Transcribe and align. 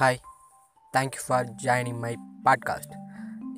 Hi 0.00 0.18
thank you 0.96 1.20
for 1.26 1.46
joining 1.64 1.98
my 1.98 2.16
podcast 2.44 2.94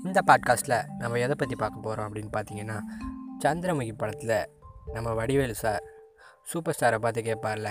இந்த 0.04 0.22
பாட்காஸ்ட்டில் 0.26 0.86
நம்ம 0.98 1.18
எதை 1.18 1.34
பற்றி 1.38 1.56
பார்க்க 1.56 1.80
போகிறோம் 1.80 2.14
அப்படின்னு 2.14 2.28
பார்த்தீங்கன்னா 2.36 2.78
சந்திரமுகி 3.44 3.92
படத்தில் 3.96 4.48
நம்ம 4.92 5.12
வடிவேலு 5.12 5.54
சார் 5.54 5.82
சூப்பர் 6.42 6.76
ஸ்டாரை 6.80 6.98
பார்த்து 6.98 7.22
கேட்பார்ல 7.22 7.70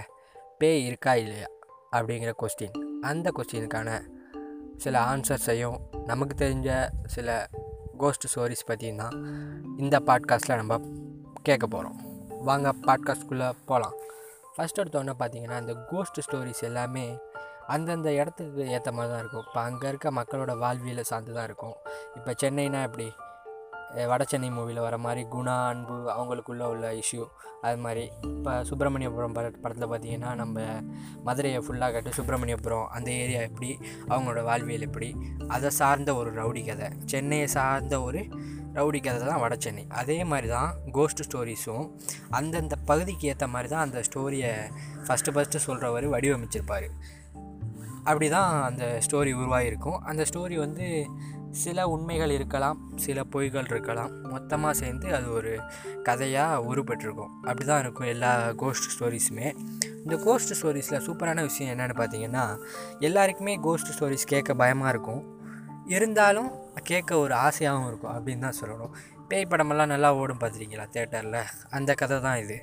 பேய் 0.57 0.85
இருக்கா 0.85 1.15
இல்லையா? 1.15 1.47
அப்படிங்கிற 1.91 2.33
கொஸ்டின் 2.39 3.01
அந்த 3.01 3.31
கொஸ்டினுக்கான 3.37 4.01
சில 4.77 4.99
ஆன்சர்ஸையும் 4.99 5.77
நமக்கு 6.05 6.45
தெரிஞ்ச 6.45 6.89
சில 7.05 7.49
கோஸ்ட் 7.97 8.37
ஸ்டோரிஸ் 8.37 8.65
பற்றியும் 8.65 8.97
தான் 8.97 9.13
இந்த 9.77 9.99
பாட்காஸ்ட்டில் 9.99 10.55
நம்ம 10.55 10.79
கேட்க 11.43 11.67
போகிறோம் 11.67 11.99
வாங்க 12.43 12.73
பாட்காஸ்ட்குள்ளே 12.81 13.51
போகலாம் 13.65 13.93
ஃபஸ்ட் 14.57 14.79
எடுத்தோன்னே 14.79 15.13
பார்த்தீங்கன்னா 15.19 15.59
இந்த 15.61 15.73
கோஸ்ட் 15.89 16.31
ஸ்டோரிஸ் 16.31 16.63
எல்லாமே 16.63 17.17
அந்தந்த 17.67 18.13
இடத்துக்கு 18.13 18.69
ஏற்ற 18.75 18.91
மாதிரி 18.91 19.11
தான் 19.13 19.21
இருக்கும். 19.23 19.45
இப்போ 19.47 19.59
அங்கே 19.67 19.87
இருக்க 19.87 20.11
மக்களோட 20.19 20.53
வாழ்வியலை 20.63 21.03
சார்ந்து 21.11 21.33
தான் 21.39 21.49
இருக்கும். 21.49 21.75
இப்போ 22.19 22.33
சென்னைனா 22.43 22.81
எப்படி? 22.89 23.09
வட 24.09 24.23
சென்னை 24.31 24.49
மூவியில் 24.55 24.83
வர 24.85 24.97
மாதிரி 25.05 25.21
குணா 25.31 25.55
அன்பு 25.69 25.95
அவங்களுக்குள்ளே 26.13 26.65
உள்ள 26.73 26.91
இஷ்யூ 26.99 27.23
அது 27.65 27.77
மாதிரி. 27.85 28.03
இப்போ 28.27 28.51
சுப்பிரமணியபுரம் 28.69 29.35
பட 29.37 29.47
படத்தில் 29.63 29.89
பார்த்திங்கன்னா 29.91 30.29
நம்ம 30.41 30.65
மதுரையை 31.27 31.59
ஃபுல்லாக 31.65 31.91
கட்டு 31.95 32.11
சுப்பிரமணியபுரம் 32.19 32.87
அந்த 32.97 33.11
ஏரியா 33.23 33.41
எப்படி? 33.49 33.71
அவங்களோட 34.11 34.43
வாழ்வியல் 34.49 34.87
எப்படி? 34.89 35.09
அதை 35.55 35.69
சார்ந்த 35.79 36.15
ஒரு 36.15 36.31
ரவுடி 36.39 36.63
கதை. 36.69 36.89
சென்னையை 37.13 37.47
சார்ந்த 37.57 38.01
ஒரு 38.01 38.21
ரவுடி 38.77 38.99
கதை 39.05 39.27
தான் 39.27 39.41
வட 39.43 39.55
சென்னை. 39.55 39.85
அதே 40.01 40.23
மாதிரி 40.23 40.47
தான் 40.47 40.71
கோஸ்ட் 40.97 41.25
ஸ்டோரிஸும் 41.27 41.87
அந்தந்த 42.39 42.75
பகுதிக்கு 42.91 43.27
ஏற்ற 43.31 43.47
மாதிரி 43.55 43.69
தான் 43.73 43.85
அந்த 43.87 44.01
ஸ்டோரியை 44.09 44.51
ஃபஸ்ட்டு 45.07 45.33
ஃபஸ்ட்டு 45.37 45.65
சொல்கிறவர் 45.67 46.07
வடிவமைச்சிருப்பார். 46.15 46.89
அப்படி 48.03 48.29
தான் 48.29 48.49
அந்த 48.69 48.99
ஸ்டோரி 49.05 49.31
உருவாகிருக்கும் 49.41 49.99
அந்த 50.11 50.25
ஸ்டோரி 50.29 50.55
வந்து 50.55 50.87
சில 51.61 51.87
உண்மைகள் 51.87 52.29
இருக்கலாம் 52.29 52.77
சில 52.95 53.23
பொய்கள் 53.31 53.69
இருக்கலாம். 53.69 54.11
மொத்தமாக 54.33 54.73
சேர்ந்து 54.73 55.07
அது 55.15 55.27
ஒரு 55.33 55.51
கதையாக 56.03 56.61
உருப்பெற்றிருக்கும். 56.69 57.31
அப்படி 57.47 57.65
தான் 57.65 57.81
இருக்கும் 57.83 58.07
எல்லா 58.07 58.31
கோஸ்ட் 58.61 58.87
ஸ்டோரிஸுமே 58.93 59.47
இந்த 60.03 60.15
கோஸ்ட் 60.25 60.53
ஸ்டோரிஸில் 60.59 61.03
சூப்பரான 61.07 61.41
விஷயம் 61.41 61.71
என்னென்னு 61.73 61.95
பார்த்தீங்கன்னா 61.99 62.45
எல்லாருக்குமே 62.99 63.55
கோஸ்ட் 63.67 63.91
ஸ்டோரிஸ் 63.97 64.31
கேட்க 64.33 64.53
பயமாக 64.53 64.89
இருக்கும். 64.89 65.23
இருந்தாலும் 65.95 66.51
கேட்க 66.83 67.17
ஒரு 67.17 67.33
ஆசையாகவும் 67.33 67.87
இருக்கும். 67.87 68.13
அப்படின்னு 68.17 68.45
தான் 68.47 68.59
சொல்லணும். 68.61 68.93
பேய் 69.27 69.49
படமெல்லாம் 69.49 69.91
நல்லா 69.93 70.15
ஓடும் 70.15 70.39
பார்த்துருக்கீங்களா 70.39 70.87
தேட்டரில் 70.95 71.41
அந்த 71.69 71.93
கதை 71.93 72.19
தான் 72.21 72.39
இது. 72.43 72.57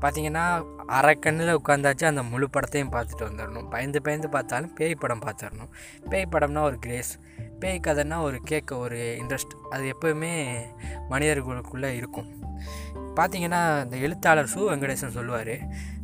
பார்த்தீங்கன்னா 0.00 0.44
அரை 0.86 1.14
கண்ணில் 1.14 1.58
உட்காந்தாச்சு 1.58 2.04
அந்த 2.04 2.22
முழு 2.22 2.48
படத்தையும் 2.52 2.92
பார்த்துட்டு 2.92 3.26
வந்துடணும் 3.28 3.70
பயந்து 3.70 4.02
பயந்து 4.02 4.28
பார்த்தாலும் 4.28 4.74
பேய் 4.74 4.94
படம் 4.94 5.22
பார்த்துடணும் 5.22 5.70
பேய் 6.08 6.28
படம்னா 6.32 6.62
ஒரு 6.62 6.78
கிரேஸ். 6.78 7.12
பேய் 7.60 7.80
கதைன்னா 7.82 8.22
ஒரு 8.22 8.38
கேட்க 8.40 8.76
ஒரு 8.76 8.96
இன்ட்ரெஸ்ட் 8.96 9.54
அது 9.70 9.94
எப்போவுமே 9.94 10.32
மனிதர்களுக்குள்ளே 11.08 11.96
இருக்கும். 11.96 12.28
பார்த்தீங்கன்னா 13.16 13.82
இந்த 13.82 13.96
எழுத்தாளர் 13.96 14.50
சு 14.54 14.58
வெங்கடேசன் 14.58 15.16
சொல்லுவார் 15.18 15.54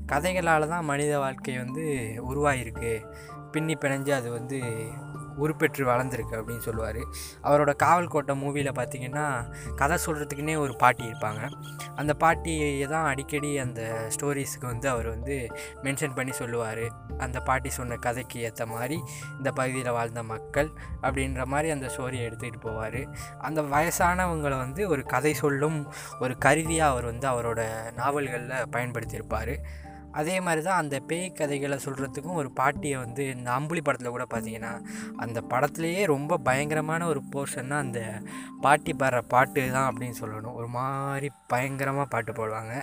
கதைகளால் 0.07 0.69
தான் 0.69 0.85
மனித 0.85 1.19
வாழ்க்கை 1.19 1.57
வந்து 1.57 1.85
உருவாகிருக்கு 2.31 2.93
பின்னி 3.53 3.75
பிணைஞ்சு 3.75 4.11
அது 4.11 4.31
வந்து 4.31 4.59
உருப்பெற்று 5.37 5.87
வளர்ந்துருக்கு 5.87 6.39
அப்படின்னு 6.39 6.59
சொல்லுவார். 6.59 7.01
அவரோட 7.43 7.75
காவல் 7.75 8.09
கோட்டை 8.09 8.43
மூவியில் 8.43 8.71
பார்த்தீங்கன்னா 8.73 9.53
கதை 9.75 9.99
சொல்கிறதுக்குன்னே 10.07 10.59
ஒரு 10.59 10.77
பாட்டி 10.77 11.05
இருப்பாங்க. 11.05 11.51
அந்த 11.97 12.15
பாட்டியை 12.15 12.87
தான் 12.87 13.05
அடிக்கடி 13.05 13.59
அந்த 13.59 14.11
ஸ்டோரிஸுக்கு 14.17 14.61
வந்து 14.61 14.89
அவர் 14.89 15.09
வந்து 15.09 15.49
மென்ஷன் 15.83 16.15
பண்ணி 16.15 16.33
சொல்லுவார். 16.33 16.85
அந்த 17.19 17.41
பாட்டி 17.41 17.71
சொன்ன 17.71 17.97
கதைக்கு 17.97 18.41
ஏற்ற 18.41 18.67
மாதிரி 18.67 19.03
இந்த 19.39 19.51
பகுதியில் 19.51 19.91
வாழ்ந்த 19.91 20.23
மக்கள் 20.23 20.71
அப்படின்ற 21.03 21.45
மாதிரி 21.45 21.71
அந்த 21.71 21.87
ஸ்டோரியை 21.97 22.27
எடுத்துகிட்டு 22.29 22.61
போவார். 22.63 23.01
அந்த 23.39 23.63
வயசானவங்களை 23.63 24.57
வந்து 24.57 24.89
ஒரு 24.89 25.05
கதை 25.05 25.35
சொல்லும் 25.35 25.93
ஒரு 26.21 26.39
கருவியாக 26.39 26.93
அவர் 26.93 27.05
வந்து 27.05 27.29
அவரோட 27.29 27.93
நாவல்களில் 27.93 28.69
பயன்படுத்தியிருப்பார். 28.71 29.57
அதே 30.21 30.35
மாதிரி 30.47 30.63
தான் 30.67 30.81
அந்த 30.83 30.97
பேய் 31.11 31.27
கதைகளை 31.41 31.77
சொல்கிறதுக்கும் 31.85 32.39
ஒரு 32.43 32.51
பாட்டியை 32.61 32.97
வந்து 33.05 33.23
இந்த 33.35 33.49
அம்புலி 33.59 33.83
படத்தில் 33.87 34.15
கூட 34.17 34.25
பார்த்தீங்கன்னா 34.33 34.73
அந்த 35.25 35.39
படத்துலேயே 35.53 36.03
ரொம்ப 36.15 36.39
பயங்கரமான 36.49 37.07
ஒரு 37.13 37.23
போர்ஷன்னா 37.35 37.79
அந்த 37.87 38.01
பாட்டி 38.65 38.93
பாடுற 39.03 39.21
பாட்டு 39.35 39.63
தான் 39.77 39.89
அப்படின்னு 39.91 40.17
சொல்லணும். 40.23 40.59
ஒரு 40.61 40.69
மாதிரி 40.77 41.31
பயங்கரமாக 41.53 42.13
பாட்டு 42.15 42.33
போடுவாங்க. 42.33 42.75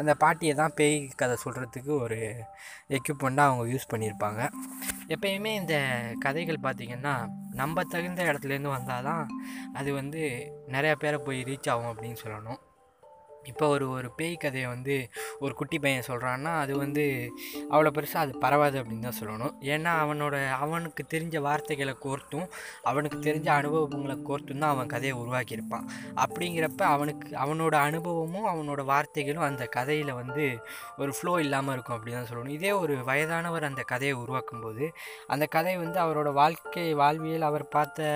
அந்த 0.00 0.12
பாட்டியை 0.22 0.54
தான் 0.62 0.76
பேய் 0.80 0.96
கதை 1.22 1.36
சொல்கிறதுக்கு 1.44 1.92
ஒரு 2.04 2.18
எக்யூப்மெண்ட்டாக 2.98 3.48
அவங்க 3.50 3.64
யூஸ் 3.72 3.90
பண்ணியிருப்பாங்க. 3.92 4.42
எப்பயுமே 5.14 5.52
இந்த 5.62 5.76
கதைகள் 6.24 6.64
பார்த்திங்கன்னா 6.66 7.14
நம்ம 7.60 7.84
தகுந்த 7.94 8.22
இடத்துலேருந்து 8.30 8.76
வந்தால் 8.76 9.06
தான் 9.10 9.26
அது 9.80 9.90
வந்து 10.00 10.22
நிறையா 10.74 10.96
பேரை 11.04 11.20
போய் 11.26 11.46
ரீச் 11.50 11.70
ஆகும் 11.72 11.90
அப்படின்னு 11.92 12.18
சொல்லணும். 12.24 12.60
இப்போ 13.52 13.64
ஒரு 13.74 13.86
ஒரு 13.96 14.08
பேய் 14.18 14.34
கதையை 14.44 14.68
வந்து 14.74 14.94
ஒரு 15.44 15.52
குட்டி 15.60 15.78
பையன் 15.84 16.06
சொல்கிறான்னா 16.08 16.52
அது 16.62 16.72
வந்து 16.82 17.04
அவ்வளோ 17.72 17.90
பெருசாக 17.96 18.24
அது 18.24 18.32
பரவாது 18.44 18.76
அப்படின்னு 18.80 19.06
தான் 19.08 19.18
சொல்லணும். 19.20 19.54
ஏன்னா 19.74 19.92
அவனோட 20.04 20.36
அவனுக்கு 20.64 21.02
தெரிஞ்ச 21.14 21.36
வார்த்தைகளை 21.48 21.94
கோர்த்தும் 22.04 22.46
அவனுக்கு 22.90 23.18
தெரிஞ்ச 23.28 23.48
அனுபவங்களை 23.58 24.16
கோர்த்தும் 24.28 24.62
தான் 24.64 24.74
அவன் 24.74 24.92
கதையை 24.94 25.14
உருவாக்கியிருப்பான். 25.22 25.86
அப்படிங்கிறப்ப 26.24 26.82
அவனுக்கு 26.94 27.28
அவனோட 27.44 27.74
அனுபவமும் 27.88 28.48
அவனோட 28.52 28.80
வார்த்தைகளும் 28.92 29.46
அந்த 29.48 29.64
கதையில் 29.78 30.12
வந்து 30.20 30.44
ஒரு 31.02 31.12
ஃப்ளோ 31.18 31.34
இல்லாமல் 31.44 31.74
இருக்கும் 31.76 31.96
அப்படி 31.96 32.12
தான் 32.16 32.28
சொல்லணும். 32.30 32.56
இதே 32.58 32.72
ஒரு 32.82 32.96
வயதானவர் 33.10 33.68
அந்த 33.70 33.82
கதையை 33.92 34.14
உருவாக்கும் 34.22 34.64
போது 34.66 34.84
அந்த 35.34 35.44
கதை 35.56 35.74
வந்து 35.84 35.98
அவரோட 36.04 36.28
வாழ்க்கை 36.40 36.86
வாழ்வியல் 37.02 37.48
அவர் 37.50 37.66
பார்த்த 37.76 38.08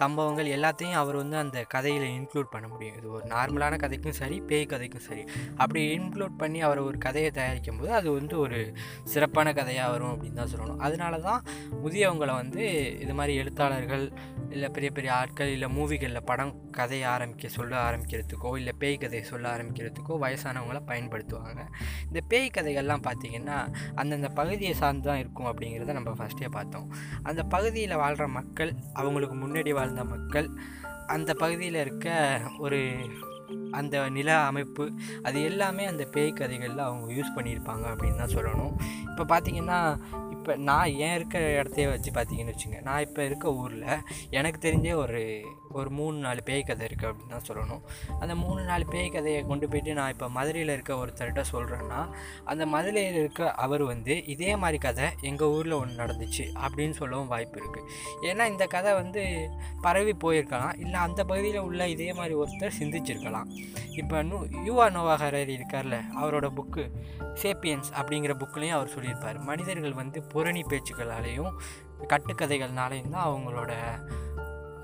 சம்பவங்கள் 0.00 0.52
எல்லாத்தையும் 0.56 1.00
அவர் 1.02 1.20
வந்து 1.22 1.36
அந்த 1.44 1.58
கதையில் 1.74 2.06
இன்க்ளூட் 2.18 2.52
பண்ண 2.54 2.66
முடியும். 2.72 2.96
இது 2.98 3.08
ஒரு 3.18 3.26
நார்மலான 3.34 3.78
கதைக்கும் 3.84 4.18
சரி 4.20 4.38
பேய் 4.50 4.61
கதைக்கும் 4.66 5.06
சரி. 5.08 5.24
அப்படி 5.56 5.98
இன்க்ளூட் 5.98 6.36
பண்ணி 6.36 6.60
அவர் 6.60 6.78
ஒரு 6.78 6.98
கதையை 6.98 7.30
தயாரிக்கும் 7.30 7.78
போது 7.78 7.92
அது 7.92 8.12
வந்து 8.12 8.38
ஒரு 8.38 8.74
சிறப்பான 9.04 9.52
கதையாக 9.52 9.90
வரும் 9.90 10.12
அப்படின்னு 10.12 10.32
தான் 10.32 10.52
சொல்லணும். 10.54 10.78
அதனால 10.78 11.18
தான் 11.18 11.44
முதியவங்களை 11.84 12.34
வந்து 12.34 12.62
இது 13.00 13.14
மாதிரி 13.14 13.36
எழுத்தாளர்கள் 13.38 14.12
இல்லை 14.50 14.68
பெரிய 14.68 14.90
பெரிய 14.90 15.14
ஆட்கள் 15.14 15.48
இல்லை 15.48 15.68
மூவிகளில் 15.76 16.24
படம் 16.24 16.70
கதையை 16.70 17.08
ஆரம்பிக்க 17.08 17.48
சொல்ல 17.48 17.90
ஆரம்பிக்கிறதுக்கோ 17.90 18.56
இல்லை 18.56 18.72
பேய் 18.78 18.98
கதையை 18.98 19.28
சொல்ல 19.28 19.56
ஆரம்பிக்கிறதுக்கோ 19.56 20.18
வயசானவங்கள 20.20 20.80
பயன்படுத்துவாங்க. 20.86 21.62
இந்த 22.06 22.20
பேய் 22.28 22.50
கதைகள்லாம் 22.54 23.04
பார்த்திங்கன்னா 23.08 23.74
அந்தந்த 23.94 24.28
பகுதியை 24.28 24.74
சார்ந்து 24.74 25.08
தான் 25.08 25.18
இருக்கும் 25.18 25.46
அப்படிங்கிறத 25.46 25.92
நம்ம 25.92 26.10
ஃபஸ்ட்டே 26.10 26.48
பார்த்தோம். 26.50 26.92
அந்த 27.22 27.42
பகுதியில் 27.42 27.96
வாழ்கிற 27.96 28.28
மக்கள் 28.28 28.72
அவங்களுக்கு 28.92 29.36
முன்னாடி 29.36 29.70
வாழ்ந்த 29.70 30.04
மக்கள் 30.04 30.48
அந்த 31.06 31.34
பகுதியில் 31.34 31.74
இருக்க 31.74 32.40
ஒரு 32.58 32.78
அந்த 33.70 34.08
நில 34.08 34.38
அமைப்பு 34.38 34.92
அது 35.22 35.42
எல்லாமே 35.42 35.84
அந்த 35.86 36.04
பேய் 36.04 36.32
கதைகளில் 36.32 36.78
அவங்க 36.78 37.12
யூஸ் 37.12 37.36
பண்ணியிருப்பாங்க 37.36 37.84
அப்படின்னு 37.92 38.16
தான் 38.16 38.34
சொல்லணும். 38.34 38.74
இப்போ 39.10 39.24
பார்த்திங்கன்னா 39.24 39.80
இப்போ 40.32 40.56
நான் 40.56 40.92
ஏன் 40.98 41.14
இருக்க 41.14 41.38
இடத்தையே 41.38 41.88
வச்சு 41.88 42.10
பார்த்தீங்கன்னு 42.10 42.54
வச்சுங்க 42.54 42.80
நான் 42.82 43.00
இப்போ 43.00 43.24
இருக்க 43.24 43.54
ஊரில் 43.54 43.90
எனக்கு 44.30 44.68
தெரிஞ்சே 44.68 44.92
ஒரு 44.92 45.20
ஒரு 45.72 45.90
மூணு 45.90 46.16
நாலு 46.18 46.42
பேய் 46.48 46.62
கதை 46.70 46.84
இருக்குது 46.88 47.10
அப்படின்னு 47.10 47.34
தான் 47.36 47.46
சொல்லணும். 47.48 47.82
அந்த 48.20 48.34
மூணு 48.34 48.62
நாலு 48.64 48.84
பேய் 48.94 49.08
கதையை 49.16 49.40
கொண்டு 49.50 49.68
போயிட்டு 49.68 49.94
நான் 49.94 50.12
இப்போ 50.14 50.28
மதுரையில் 50.28 50.74
இருக்க 50.76 50.92
ஒருத்தர்கிட்ட 51.02 51.44
சொல்கிறேன்னா 51.52 52.00
அந்த 52.44 52.66
மதுரையில் 52.66 53.18
இருக்க 53.22 53.50
அவர் 53.64 53.84
வந்து 53.92 54.16
இதே 54.34 54.56
மாதிரி 54.56 54.78
கதை 54.78 55.08
எங்கள் 55.30 55.48
ஊரில் 55.48 55.78
ஒன்று 55.80 56.00
நடந்துச்சு 56.02 56.46
அப்படின்னு 56.64 56.96
சொல்லவும் 57.00 57.32
வாய்ப்பு 57.34 57.60
இருக்குது 57.62 57.88
ஏன்னா 58.30 58.46
இந்த 58.52 58.66
கதை 58.66 58.94
வந்து 58.94 59.22
பரவி 59.80 60.14
போயிருக்கலாம். 60.24 60.74
இல்லை 60.78 61.00
அந்த 61.00 61.20
பகுதியில் 61.24 61.64
உள்ள 61.68 61.88
இதே 61.88 62.12
மாதிரி 62.12 62.34
ஒருத்தர் 62.34 62.78
சிந்திச்சிருக்கலாம். 62.80 63.50
இப்போ 64.00 64.22
நூ 64.22 64.36
யுவா 64.68 64.86
நோவா 64.90 65.16
இருக்கார்ல 65.42 65.96
அவரோட 66.20 66.46
புக்கு 66.58 66.84
சேப்பியன்ஸ் 67.42 67.90
அப்படிங்கிற 67.98 68.32
புக்லேயும் 68.42 68.76
அவர் 68.78 68.92
சொல்லியிருப்பார். 68.94 69.38
மனிதர்கள் 69.38 69.94
வந்து 69.94 70.18
புரணி 70.34 70.62
பேச்சுக்களாலேயும் 70.70 71.52
கட்டுக்கதைகள்னாலையும் 72.08 73.12
தான் 73.14 73.26
அவங்களோட 73.26 73.72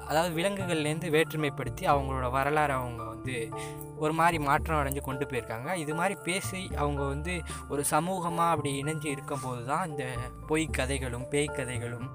அதாவது 0.09 0.33
விலங்குகள்லேருந்து 0.35 1.09
வேற்றுமைப்படுத்தி 1.11 1.85
அவங்களோட 1.87 2.27
வரலாறு 2.31 2.73
அவங்க 2.73 3.03
வந்து 3.29 3.67
ஒரு 4.05 4.13
மாதிரி 4.13 4.39
மாற்றம் 4.39 4.81
அடைஞ்சு 4.81 5.01
கொண்டு 5.07 5.25
போயிருக்காங்க. 5.31 5.69
இது 5.75 5.93
மாதிரி 5.95 6.15
பேசி 6.27 6.71
அவங்க 6.83 7.03
வந்து 7.05 7.41
ஒரு 7.69 7.85
சமூகமாக 7.93 8.53
அப்படி 8.55 8.71
இணைஞ்சு 8.83 9.09
இருக்கும்போது 9.15 9.63
தான் 9.71 9.89
இந்த 9.91 10.05
பொய் 10.51 10.67
கதைகளும் 10.79 11.27
பேய் 11.33 11.57
கதைகளும் 11.59 12.07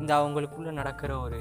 இந்த 0.00 0.10
அவங்களுக்குள்ளே 0.20 0.72
நடக்கிற 0.80 1.18
ஒரு 1.18 1.40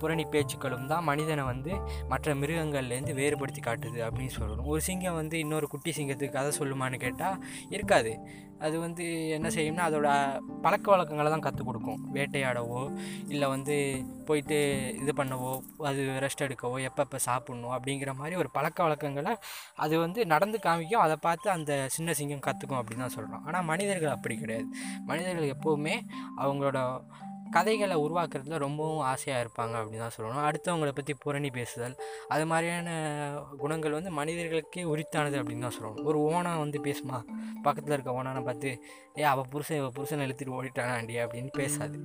புரணி 0.00 0.24
பேச்சுக்களும் 0.32 0.88
தான் 0.92 1.06
மனிதனை 1.08 1.44
வந்து 1.44 1.72
மற்ற 2.08 2.34
மிருகங்கள்லேருந்து 2.34 3.12
வேறுபடுத்தி 3.20 3.60
காட்டுது 3.60 4.00
அப்படின்னு 4.06 4.34
சொல்லணும். 4.38 4.70
ஒரு 4.72 4.80
சிங்கம் 4.80 5.18
வந்து 5.20 5.36
இன்னொரு 5.44 5.66
குட்டி 5.74 5.90
சிங்கத்துக்கு 5.98 6.36
கதை 6.38 6.50
சொல்லுமான்னு 6.58 6.98
கேட்டால் 7.04 7.38
இருக்காது. 7.76 8.12
அது 8.58 8.76
வந்து 8.84 9.04
என்ன 9.36 9.48
செய்யும்னா 9.54 9.86
அதோட 9.88 10.08
பழக்க 10.64 10.86
வழக்கங்களை 10.92 11.30
தான் 11.30 11.44
கற்றுக் 11.46 11.68
கொடுக்கும். 11.68 12.02
வேட்டையாடவோ 12.16 12.82
இல்லை 13.28 13.46
வந்து 13.54 13.76
போயிட்டு 14.28 14.58
இது 15.02 15.12
பண்ணவோ 15.20 15.50
அது 15.88 16.02
ரெஸ்ட் 16.24 16.44
எடுக்கவோ 16.46 16.76
எப்பப்போ 16.88 17.18
சாப்பிட்ணும் 17.28 17.74
அப்படிங்கிற 17.76 18.12
மாதிரி 18.20 18.36
ஒரு 18.36 18.50
பழக்க 18.56 18.63
பழக்க 18.64 18.82
வழக்கங்களை 18.82 19.32
அது 19.84 19.94
வந்து 20.04 20.20
நடந்து 20.32 20.58
காமிக்கும். 20.66 21.04
அதை 21.06 21.16
பார்த்து 21.26 21.48
அந்த 21.58 21.72
சின்ன 21.96 22.12
சிங்கம் 22.20 22.44
கற்றுக்கும் 22.46 22.80
அப்படின்னு 22.80 23.04
தான் 23.06 23.16
சொல்கிறோம் 23.18 23.44
ஆனால் 23.46 23.68
மனிதர்கள் 23.72 24.16
அப்படி 24.16 24.36
கிடையாது. 24.36 24.68
மனிதர்கள் 25.06 25.52
எப்போவுமே 25.56 25.96
அவங்களோட 26.42 26.80
கதைகளை 27.52 27.96
உருவாக்குறதுல 27.96 28.58
ரொம்பவும் 28.58 28.98
ஆசையாக 28.98 29.42
இருப்பாங்க 29.44 29.74
அப்படின்னு 29.80 29.98
தான் 29.98 30.14
சொல்லணும். 30.16 30.44
அடுத்தவங்களை 30.44 30.92
பற்றி 30.92 31.14
புரணி 31.24 31.52
பேசுதல் 31.52 31.96
அது 32.28 32.46
மாதிரியான 32.46 32.88
குணங்கள் 33.56 33.92
வந்து 33.92 34.10
மனிதர்களுக்கே 34.10 34.84
உரித்தானது 34.84 35.36
அப்படின்னு 35.40 35.60
தான் 35.60 35.76
சொல்லணும். 35.78 36.04
ஒரு 36.04 36.18
ஓனா 36.18 36.58
வந்து 36.58 36.78
பேசுமா? 36.78 37.24
பக்கத்தில் 37.62 37.92
இருக்க 37.92 38.12
ஓனானை 38.12 38.42
பார்த்து 38.44 38.80
ஏ 39.18 39.22
அவள் 39.22 39.48
புருஷன் 39.52 39.76
இவள் 39.76 39.94
புருஷனை 39.98 40.24
இழுத்துட்டு 40.26 40.56
ஓடிட்டானாண்டி 40.58 41.14
அப்படின்னு 41.24 41.50
பேசாது. 41.56 41.98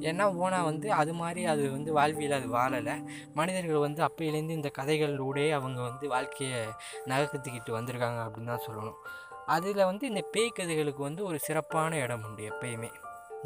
ஏன்னா 0.00 0.24
ஓனா 0.44 0.64
வந்து 0.64 0.92
அது 0.92 1.12
மாதிரி 1.12 1.44
அது 1.44 1.70
வந்து 1.70 1.92
வாழ்வியல் 1.92 2.32
அது 2.32 2.48
வாழலை. 2.48 2.96
மனிதர்கள் 3.34 3.78
வந்து 3.78 4.02
அப்போயிலேருந்து 4.02 4.58
இந்த 4.60 4.70
கதைகளோடே 4.78 5.50
அவங்க 5.50 5.80
வந்து 5.80 6.08
வாழ்க்கையை 6.08 6.62
நகர்த்திக்கிட்டு 7.06 7.70
வந்திருக்காங்க 7.70 8.20
அப்படின்னு 8.26 8.46
தான் 8.46 8.66
சொல்லணும். 8.68 8.98
அதில் 9.46 9.84
வந்து 9.84 10.06
இந்த 10.06 10.22
பேய் 10.32 10.56
கதைகளுக்கு 10.60 11.02
வந்து 11.02 11.24
ஒரு 11.24 11.38
சிறப்பான 11.38 11.98
இடம் 11.98 12.24
உண்டு 12.24 12.42
எப்பயுமே. 12.52 12.90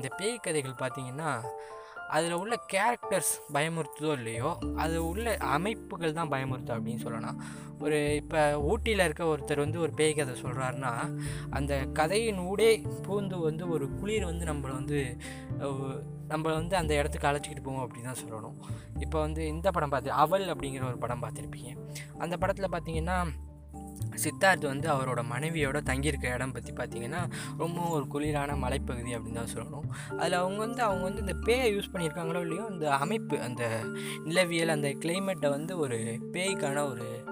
இந்த 0.01 0.11
பேய் 0.21 0.45
கதைகள் 0.47 0.81
பார்த்திங்கன்னா 0.85 1.33
அதில் 2.17 2.39
உள்ள 2.43 2.55
கேரக்டர்ஸ் 2.73 3.33
பயமுறுத்துதோ 3.55 4.13
இல்லையோ 4.19 4.49
அது 4.83 4.97
உள்ள 5.09 5.35
அமைப்புகள் 5.57 6.17
தான் 6.17 6.31
பயமுறுத்தும் 6.33 6.77
அப்படின்னு 6.77 7.03
சொல்லலாம். 7.05 7.37
ஒரு 7.85 7.99
இப்போ 8.21 8.41
ஊட்டியில் 8.71 9.05
இருக்க 9.05 9.25
ஒருத்தர் 9.33 9.63
வந்து 9.65 9.79
ஒரு 9.85 9.93
பேய் 9.99 10.17
கதை 10.19 10.35
சொல்கிறாருன்னா 10.41 10.93
அந்த 11.59 11.73
கதையின் 11.99 12.41
ஊடே 12.51 12.71
பூந்து 13.07 13.37
வந்து 13.47 13.67
ஒரு 13.75 13.87
குளிர் 14.01 14.27
வந்து 14.31 14.49
நம்மளை 14.51 14.75
வந்து 14.81 14.99
நம்ம 16.33 16.45
வந்து 16.59 16.75
அந்த 16.81 16.93
இடத்துக்கு 17.01 17.31
அழைச்சிக்கிட்டு 17.31 17.67
போவோம் 17.69 17.85
அப்படி 17.85 18.03
தான் 18.09 18.21
சொல்லணும். 18.23 18.59
இப்போ 19.05 19.17
வந்து 19.27 19.45
இந்த 19.55 19.69
படம் 19.77 19.95
பார்த்து 19.95 20.19
அவள் 20.25 20.47
அப்படிங்கிற 20.55 20.85
ஒரு 20.91 20.99
படம் 21.05 21.23
பார்த்துருப்பீங்க. 21.25 21.73
அந்த 22.25 22.35
படத்தில் 22.43 22.73
பார்த்தீங்கன்னா 22.75 23.19
சித்தார்த் 24.15 24.67
வந்து 24.67 24.89
அவரோட 24.91 25.25
மனைவியோட 25.33 25.83
தங்கியிருக்க 25.83 26.35
இடம் 26.35 26.53
பற்றி 26.53 26.73
பார்த்திங்கன்னா 26.73 27.31
ரொம்ப 27.57 27.81
ஒரு 27.89 28.07
குளிரான 28.15 28.57
மலைப்பகுதி 28.57 29.17
அப்படின்னு 29.17 29.33
தான் 29.33 29.53
சொல்லணும். 29.55 29.89
அதில் 30.19 30.33
அவங்க 30.33 30.59
வந்து 30.59 30.83
அவங்க 30.83 31.03
வந்து 31.03 31.21
இந்த 31.21 31.33
பேயை 31.33 31.69
யூஸ் 31.75 31.91
பண்ணியிருக்காங்களோ 31.93 32.41
இல்லையோ 32.41 32.67
அந்த 32.67 32.91
அமைப்பு 32.91 33.41
அந்த 33.41 33.69
நிலவியல் 34.25 34.69
அந்த 34.69 34.89
கிளைமேட்டை 34.89 35.49
வந்து 35.49 35.79
ஒரு 35.79 35.97
பேய்க்கான 36.33 36.89
ஒரு 36.91 37.25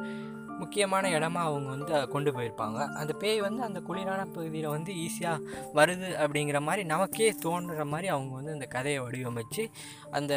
முக்கியமான 0.58 1.10
இடமா 1.19 1.43
அவங்க 1.49 1.69
வந்து 1.69 1.93
அதை 1.94 2.06
கொண்டு 2.06 2.31
போயிருப்பாங்க. 2.31 2.78
அந்த 3.00 3.12
பேய் 3.12 3.40
வந்து 3.40 3.62
அந்த 3.62 3.81
குளிரான 3.88 4.22
பகுதியில் 4.32 4.69
வந்து 4.69 4.93
ஈஸியாக 5.05 5.44
வருது 5.75 6.08
அப்படிங்கிற 6.25 6.60
மாதிரி 6.60 6.84
நமக்கே 6.84 7.31
தோன்ற 7.44 7.84
மாதிரி 7.84 8.08
அவங்க 8.08 8.34
வந்து 8.34 8.52
அந்த 8.52 8.66
கதையை 8.66 9.00
வடிவமைச்சு 9.00 9.64
அந்த 10.10 10.34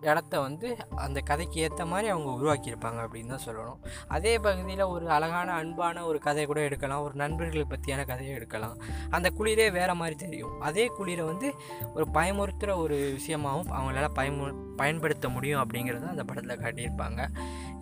இடத்த 0.00 0.40
வந்து 0.40 0.68
அந்த 0.96 1.20
கதைக்கு 1.20 1.60
ஏற்ற 1.60 1.84
மாதிரி 1.86 2.08
அவங்க 2.12 2.30
உருவாக்கியிருப்பாங்க 2.38 3.00
அப்படின்னு 3.06 3.32
தான் 3.34 3.46
சொல்லணும். 3.46 3.80
அதே 4.08 4.38
பகுதியில் 4.38 4.84
ஒரு 4.94 5.10
அழகான 5.10 5.52
அன்பான 5.52 6.04
ஒரு 6.04 6.18
கதை 6.18 6.44
கூட 6.46 6.60
எடுக்கலாம். 6.60 7.02
ஒரு 7.02 7.14
நண்பர்களை 7.14 7.66
பற்றியான 7.70 8.06
கதையை 8.06 8.34
எடுக்கலாம். 8.34 8.76
அந்த 9.10 9.30
குளிரே 9.38 9.66
வேறு 9.72 9.94
மாதிரி 9.94 10.16
தெரியும். 10.16 10.60
அதே 10.60 10.86
குளிரை 10.98 11.24
வந்து 11.24 11.50
ஒரு 11.94 12.06
பயமுறுத்துகிற 12.14 12.76
ஒரு 12.76 13.18
விஷயமாகவும் 13.18 13.72
அவங்களால 13.78 14.08
பயமு 14.14 14.46
பயன்படுத்த 14.76 15.28
முடியும் 15.28 15.62
அப்படிங்கிறத 15.62 16.08
அந்த 16.08 16.24
படத்தில் 16.24 16.62
காட்டியிருப்பாங்க. 16.64 17.20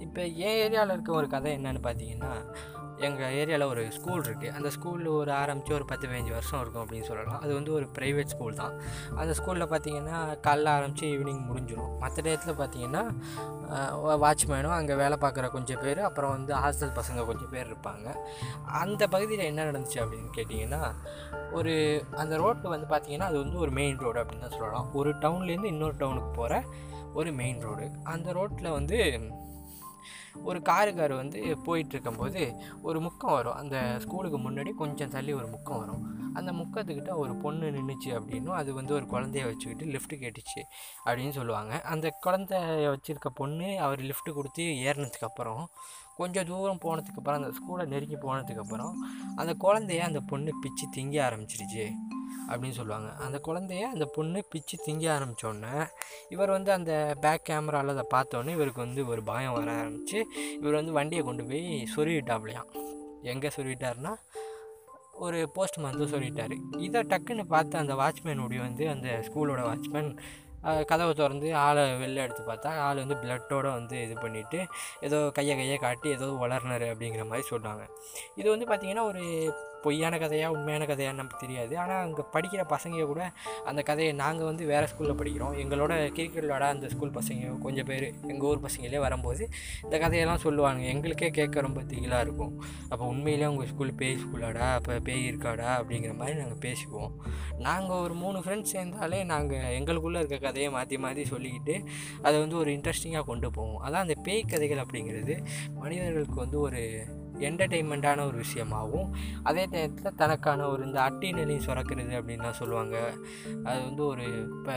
இப்போ 0.07 0.23
என் 0.47 0.59
ஏரியாவில் 0.65 0.95
இருக்க 0.95 1.13
ஒரு 1.21 1.29
கதை 1.35 1.53
என்னென்னு 1.59 1.81
பார்த்தீங்கன்னா 1.87 2.33
எங்கள் 3.07 3.35
ஏரியாவில் 3.41 3.71
ஒரு 3.73 3.83
ஸ்கூல் 3.97 4.23
இருக்குது 4.27 4.53
அந்த 4.59 4.69
ஸ்கூலில் 4.77 5.09
ஒரு 5.19 5.31
ஆரம்பித்து 5.41 5.75
ஒரு 5.77 5.85
பத்து 5.91 6.05
பதினஞ்சு 6.07 6.33
வருஷம் 6.37 6.61
இருக்கும் 6.63 6.83
அப்படின்னு 6.85 7.07
சொல்லலாம். 7.11 7.39
அது 7.45 7.53
வந்து 7.59 7.71
ஒரு 7.77 7.87
ப்ரைவேட் 7.97 8.33
ஸ்கூல் 8.33 8.59
தான். 8.61 8.75
அந்த 9.21 9.33
ஸ்கூலில் 9.39 9.71
பார்த்தீங்கன்னா 9.73 10.17
காலைல 10.47 10.73
ஆரம்பித்து 10.79 11.11
ஈவினிங் 11.15 11.43
முடிஞ்சிடும் 11.51 11.93
மற்ற 12.03 12.17
டயத்தில் 12.27 12.59
பார்த்தீங்கன்னா 12.63 13.03
வாட்ச்மேனும் 14.25 14.77
அங்கே 14.79 14.95
வேலை 15.03 15.19
பார்க்குற 15.25 15.49
கொஞ்சம் 15.57 15.83
பேர் 15.85 16.03
அப்புறம் 16.09 16.35
வந்து 16.37 16.53
ஹாஸ்டல் 16.65 16.95
பசங்க 16.99 17.27
கொஞ்சம் 17.31 17.53
பேர் 17.55 17.69
இருப்பாங்க. 17.71 18.07
அந்த 18.83 19.03
பகுதியில் 19.15 19.49
என்ன 19.51 19.67
நடந்துச்சு 19.71 20.01
அப்படின்னு 20.05 20.31
கேட்டிங்கன்னா 20.39 20.83
ஒரு 21.59 21.75
அந்த 22.23 22.37
ரோட்டு 22.45 22.69
வந்து 22.77 22.89
பார்த்திங்கன்னா 22.95 23.31
அது 23.33 23.39
வந்து 23.45 23.59
ஒரு 23.65 23.75
மெயின் 23.81 24.01
ரோடு 24.07 24.21
அப்படின்னு 24.23 24.47
தான் 24.49 24.59
சொல்லலாம். 24.61 24.89
ஒரு 25.01 25.13
டவுன்லேருந்து 25.25 25.75
இன்னொரு 25.75 25.97
டவுனுக்கு 26.05 26.33
போகிற 26.41 26.63
ஒரு 27.21 27.31
மெயின் 27.43 27.61
ரோடு 27.67 27.85
அந்த 28.15 28.33
ரோட்டில் 28.39 28.77
வந்து 28.79 28.99
ஒரு 30.43 30.59
காருக்கார் 30.59 31.15
வந்து 31.17 31.41
போயிட்டுருக்கும்போது 31.67 32.43
ஒரு 32.83 33.01
முக்கம் 33.01 33.37
வரும். 33.39 33.55
அந்த 33.55 33.97
ஸ்கூலுக்கு 34.01 34.51
முன்னாடி 34.51 34.73
கொஞ்சம் 34.73 35.09
தள்ளி 35.09 35.33
ஒரு 35.33 35.49
முக்கம் 35.49 35.79
வரும். 35.79 36.33
அந்த 36.35 36.53
முக்கத்துக்கிட்ட 36.53 37.17
ஒரு 37.17 37.37
பொண்ணு 37.37 37.67
நின்றுச்சு 37.71 38.09
அப்படின்னும் 38.09 38.59
அது 38.61 38.75
வந்து 38.75 38.95
ஒரு 38.95 39.05
குழந்தைய 39.05 39.45
வச்சுக்கிட்டு 39.45 39.85
லிஃப்ட் 39.85 40.15
கேட்டுச்சு 40.15 40.63
அப்படின்னு 41.05 41.31
சொல்லுவாங்க. 41.31 41.81
அந்த 41.81 42.19
குழந்தைய 42.27 42.95
வச்சுருக்க 42.95 43.31
பொண்ணு 43.35 43.81
அவர் 43.81 44.01
லிஃப்ட் 44.01 44.31
கொடுத்து 44.35 44.63
ஏறினதுக்கப்புறம் 44.63 45.65
கொஞ்சம் 46.17 46.47
தூரம் 46.47 46.81
போனதுக்கப்புறம் 46.85 47.39
அந்த 47.39 47.51
ஸ்கூலை 47.59 47.87
நெருங்கி 47.87 48.17
போனதுக்கப்புறம் 48.17 48.95
அந்த 49.37 49.55
குழந்தைய 49.61 49.99
அந்த 49.99 50.21
பொண்ணு 50.21 50.53
பிச்சு 50.61 50.87
திங்க 50.97 51.19
ஆரம்பிச்சிருச்சு. 51.29 51.85
அப்படின்னு 52.51 52.79
சொல்லுவாங்க. 52.81 53.09
அந்த 53.25 53.39
குழந்தைய 53.47 53.85
அந்த 53.95 54.05
பொண்ணு 54.17 54.41
பிச்சு 54.51 54.77
திங்க 54.87 55.07
ஆரம்பித்தோடனே 55.17 55.75
இவர் 56.29 56.51
வந்து 56.51 56.73
அந்த 56.73 56.93
பேக் 57.21 57.47
கேமராவில் 57.49 57.95
அதை 57.95 58.07
பார்த்தோன்னே 58.15 58.55
இவருக்கு 58.59 58.85
வந்து 58.87 59.07
ஒரு 59.07 59.23
பயம் 59.23 59.57
வர 59.59 59.71
ஆரம்பிச்சு 59.83 60.19
இவர் 60.61 60.79
வந்து 60.81 60.93
வண்டியை 60.93 61.25
கொண்டு 61.25 61.45
போய் 61.45 61.67
சொருவிட்டாப்லையாம் 61.95 62.71
எங்கே 63.23 63.51
சொருவிட்டார்னா 63.57 64.15
ஒரு 65.27 65.39
போஸ்ட் 65.55 65.79
மருந்து 65.79 66.07
சொல்லிட்டார். 66.07 66.53
இதை 66.79 67.01
டக்குன்னு 67.03 67.45
பார்த்து 67.55 67.79
அந்த 67.79 67.95
வாட்ச்மேனுடைய 67.95 68.59
வந்து 68.59 68.85
அந்த 68.89 69.09
ஸ்கூலோட 69.29 69.63
வாட்ச்மேன் 69.69 70.11
கதவை 70.91 71.13
திறந்து 71.15 71.49
ஆளை 71.55 71.83
வெளில 72.01 72.23
எடுத்து 72.23 72.43
பார்த்தா 72.43 72.71
ஆள் 72.87 72.97
வந்து 72.97 73.15
பிளட்டோடு 73.15 73.69
வந்து 73.75 73.97
இது 74.03 74.15
பண்ணிவிட்டு 74.15 74.59
ஏதோ 75.01 75.19
கையை 75.35 75.55
கையை 75.57 75.77
காட்டி 75.77 76.09
ஏதோ 76.09 76.27
வளர்னர் 76.43 76.83
அப்படிங்கிற 76.83 77.25
மாதிரி 77.27 77.47
சொல்கிறாங்க 77.51 77.85
இது 78.35 78.49
வந்து 78.51 78.67
பார்த்திங்கன்னா 78.67 79.05
ஒரு 79.05 79.23
பொய்யான 79.85 80.19
கதையாக 80.25 80.55
உண்மையான 80.57 80.87
கதையான்னு 80.91 81.21
நமக்கு 81.21 81.43
தெரியாது. 81.45 81.75
ஆனால் 81.83 82.03
அங்கே 82.07 82.25
படிக்கிற 82.35 82.63
பசங்க 82.75 83.05
கூட 83.13 83.23
அந்த 83.71 83.81
கதையை 83.91 84.13
நாங்கள் 84.23 84.49
வந்து 84.51 84.65
வேறு 84.73 84.89
ஸ்கூலில் 84.93 85.19
படிக்கிறோம். 85.21 85.55
எங்களோட 85.63 85.93
கிரிக்கெட் 86.17 86.47
விளாட 86.47 86.67
அந்த 86.75 86.89
ஸ்கூல் 86.95 87.15
பசங்க 87.19 87.53
கொஞ்சம் 87.67 87.89
பேர் 87.91 88.07
எங்கள் 88.33 88.49
ஊர் 88.51 88.65
பசங்களே 88.67 89.01
வரும்போது 89.07 89.43
இந்த 89.85 89.97
கதையெல்லாம் 90.05 90.43
சொல்லுவாங்க 90.47 90.83
எங்களுக்கே 90.95 91.31
கேட்க 91.39 91.67
ரொம்ப 91.69 91.83
திகிலாக 91.93 92.25
இருக்கும். 92.27 92.55
அப்போ 92.93 93.05
உண்மையிலே 93.13 93.47
உங்கள் 93.53 93.71
ஸ்கூல் 93.73 93.95
பேய் 94.03 94.19
ஸ்கூலாடா 94.25 94.67
அப்போ 94.79 94.99
பேய் 95.09 95.27
இருக்காடா? 95.31 95.69
அப்படிங்கிற 95.81 96.15
மாதிரி 96.21 96.37
நாங்கள் 96.43 96.63
பேசுவோம் 96.67 97.13
நாங்கள் 97.67 98.03
ஒரு 98.05 98.15
மூணு 98.23 98.39
ஃப்ரெண்ட்ஸ் 98.45 98.75
சேர்ந்தாலே 98.75 99.21
நாங்கள் 99.33 99.75
எங்களுக்குள்ளே 99.79 100.21
இருக்க 100.23 100.39
கதையை 100.47 100.71
மாற்றி 100.77 100.99
மாற்றி 101.05 101.25
சொல்லிக்கிட்டு 101.33 101.77
அதை 102.27 102.37
வந்து 102.45 102.57
ஒரு 102.63 102.71
இன்ட்ரெஸ்டிங்காக 102.77 103.27
கொண்டு 103.31 103.51
போவோம். 103.57 103.81
அதான் 103.87 104.05
அந்த 104.07 104.17
பேய் 104.27 104.43
கதைகள் 104.53 104.83
அப்படிங்கிறது 104.85 105.37
மனிதர்களுக்கு 105.83 106.39
வந்து 106.45 106.59
ஒரு 106.67 106.83
என்டர்டெயின்மெண்ட்டான 107.39 108.27
ஒரு 108.27 108.39
விஷயமாகவும் 108.45 109.11
அதே 109.43 109.67
நேரத்தில் 109.67 110.17
தனக்கான 110.17 110.67
ஒரு 110.69 110.85
இந்த 110.85 111.01
அட்டி 111.03 111.31
நிலையும் 111.33 111.67
சுரக்கிறது 111.67 112.15
அப்படின்லாம் 112.21 112.59
சொல்லுவாங்க. 112.61 112.97
அது 113.65 113.81
வந்து 113.85 114.05
ஒரு 114.07 114.27
இப்போ 114.57 114.77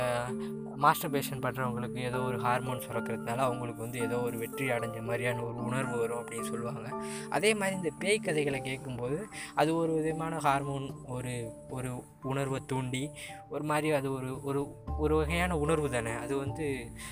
மாஸ்டர் 0.76 1.12
பேஷன் 1.12 1.42
பண்ணுறவங்களுக்கு 1.42 2.00
ஏதோ 2.10 2.20
ஒரு 2.20 2.38
ஹார்மோன் 2.38 2.84
சுரக்கிறதுனால 2.86 3.44
அவங்களுக்கு 3.48 3.82
வந்து 3.82 4.00
ஏதோ 4.00 4.18
ஒரு 4.20 4.38
வெற்றி 4.38 4.70
அடைஞ்ச 4.70 5.00
மாதிரியான 5.02 5.44
ஒரு 5.44 5.58
உணர்வு 5.64 5.96
வரும் 6.00 6.22
அப்படின்னு 6.22 6.50
சொல்லுவாங்க. 6.52 6.88
அதே 7.30 7.52
மாதிரி 7.54 7.76
இந்த 7.76 7.92
பேய் 8.00 8.20
கதைகளை 8.20 8.62
கேட்கும்போது 8.62 9.28
அது 9.56 9.76
ஒரு 9.76 9.92
விதமான 9.94 10.38
ஹார்மோன் 10.38 10.88
ஒரு 11.06 11.34
ஒரு 11.70 11.92
உணர்வை 12.24 12.60
தூண்டி 12.66 13.04
ஒரு 13.50 13.64
மாதிரி 13.64 13.92
அது 13.92 14.08
ஒரு 14.14 14.30
ஒரு 14.44 14.62
ஒரு 14.98 15.16
வகையான 15.16 15.58
உணர்வு 15.58 15.90
தானே. 15.90 16.14
அது 16.14 16.34
வந்து 16.38 16.66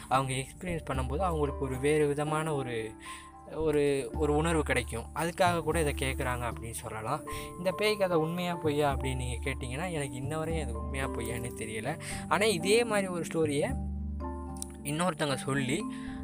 அவங்க 0.07 0.33
எக்ஸ்பீரியன்ஸ் 0.33 0.87
பண்ணும்போது 0.89 1.19
அவங்களுக்கு 1.19 1.65
ஒரு 1.65 1.77
வேறு 1.79 2.05
விதமான 2.07 2.53
ஒரு 2.53 2.75
ஒரு 3.55 4.11
ஒரு 4.17 4.35
உணர்வு 4.35 4.63
கிடைக்கும். 4.63 5.05
அதுக்காக 5.15 5.63
கூட 5.63 5.77
இதை 5.79 5.93
கேட்குறாங்க 6.01 6.43
அப்படின்னு 6.49 6.81
சொல்லலாம். 6.83 7.23
இந்த 7.57 7.71
பேய் 7.71 7.97
கதை 7.97 8.17
உண்மையாக 8.17 8.61
பொய்யா 8.63 8.93
அப்படின்னு 8.93 9.23
நீங்கள் 9.23 9.43
கேட்டிங்கன்னா 9.47 9.87
எனக்கு 9.91 10.15
இன்ன 10.15 10.37
வரையும் 10.37 10.63
அது 10.67 10.79
உண்மையாக 10.79 11.13
பொய்யான்னு 11.15 11.51
தெரியலை. 11.63 11.95
ஆனால் 12.27 12.55
இதே 12.59 12.83
மாதிரி 12.83 13.07
ஒரு 13.07 13.25
ஸ்டோரியை 13.31 13.69
இன்னொருத்தங்க 14.83 15.35
சொல்லி 15.35 15.83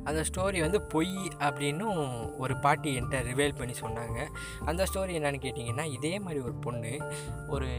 அந்த 0.10 0.22
ஸ்டோரி 0.30 0.60
வந்து 0.60 0.82
பொய் 0.82 1.16
அப்படின்னும் 1.40 2.00
ஒரு 2.38 2.58
பாட்டி 2.58 2.90
என்கிட்ட 3.00 3.22
ரிவேல் 3.30 3.56
பண்ணி 3.58 3.74
சொன்னாங்க. 3.82 4.20
அந்த 4.66 4.86
ஸ்டோரி 4.92 5.14
என்னன்னு 5.20 5.40
கேட்டிங்கன்னா 5.46 5.86
இதே 5.98 6.20
மாதிரி 6.20 6.40
ஒரு 6.44 6.54
பொண்ணு 6.66 6.92
ஒரு 7.48 7.70